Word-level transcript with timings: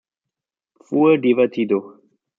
Fue 0.79 1.19
divertido. 1.19 2.01